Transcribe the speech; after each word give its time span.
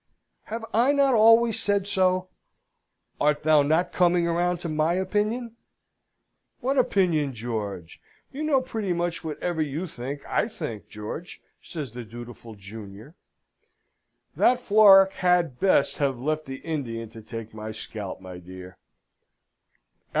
"Have 0.45 0.65
I 0.73 0.93
not 0.93 1.13
always 1.13 1.59
said 1.61 1.85
so? 1.85 2.29
Art 3.19 3.43
thou 3.43 3.61
not 3.61 3.91
coming 3.91 4.25
round 4.25 4.59
to 4.61 4.67
my 4.67 4.95
opinion?" 4.95 5.57
"What 6.59 6.79
opinion, 6.79 7.35
George? 7.35 8.01
You 8.31 8.41
know 8.41 8.61
pretty 8.61 8.93
much 8.93 9.23
whatever 9.23 9.61
you 9.61 9.85
think, 9.85 10.25
I 10.25 10.47
think, 10.47 10.89
George!" 10.89 11.39
says 11.61 11.91
the 11.91 12.03
dutiful 12.03 12.55
junior. 12.55 13.13
"That 14.35 14.59
Florac 14.59 15.11
had 15.11 15.59
best 15.59 15.99
have 15.99 16.17
left 16.17 16.47
the 16.47 16.55
Indian 16.61 17.09
to 17.11 17.21
take 17.21 17.53
my 17.53 17.71
scalp, 17.71 18.19
my 18.21 18.39
dear!" 18.39 18.79